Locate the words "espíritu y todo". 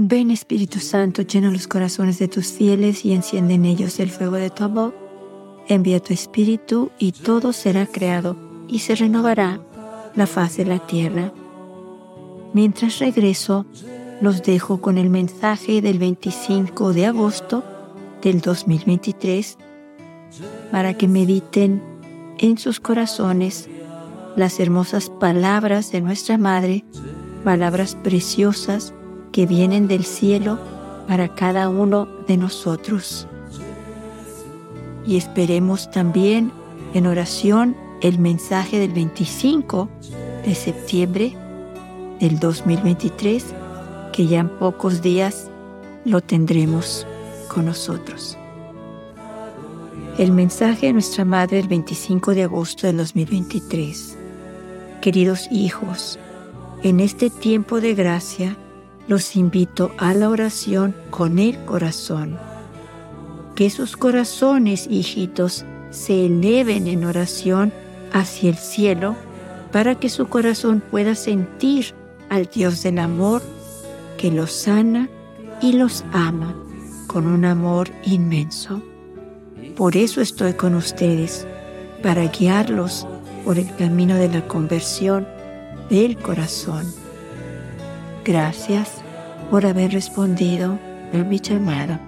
6.14-7.52